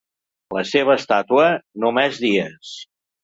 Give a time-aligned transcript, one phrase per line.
[0.55, 1.45] La seva estàtua?
[1.85, 2.75] Només dies.